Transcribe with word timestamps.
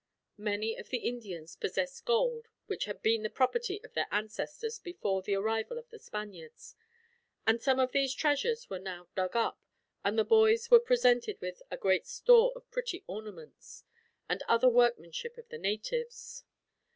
Many 0.39 0.75
of 0.77 0.89
the 0.89 0.97
Indians 0.97 1.55
possessed 1.55 2.05
gold, 2.05 2.47
which 2.65 2.85
had 2.85 3.03
been 3.03 3.21
the 3.21 3.29
property 3.29 3.79
of 3.83 3.93
their 3.93 4.07
ancestors 4.09 4.79
before 4.79 5.21
the 5.21 5.35
arrival 5.35 5.77
of 5.77 5.89
the 5.91 5.99
Spaniards; 5.99 6.75
and 7.45 7.61
some 7.61 7.77
of 7.79 7.91
these 7.91 8.15
treasures 8.15 8.67
were 8.67 8.79
now 8.79 9.09
dug 9.13 9.35
up, 9.35 9.61
and 10.03 10.17
the 10.17 10.23
boys 10.23 10.71
were 10.71 10.79
presented 10.79 11.39
with 11.39 11.61
a 11.69 11.77
great 11.77 12.07
store 12.07 12.51
of 12.55 12.67
pretty 12.71 13.03
ornaments, 13.05 13.83
and 14.27 14.41
other 14.47 14.69
workmanship 14.69 15.37
of 15.37 15.49
the 15.49 15.59
natives. 15.59 16.45